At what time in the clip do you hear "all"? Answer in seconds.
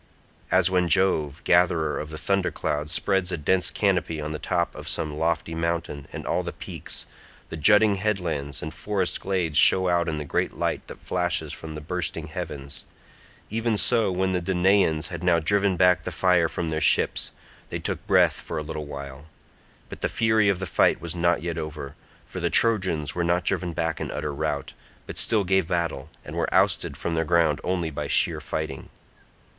6.25-6.41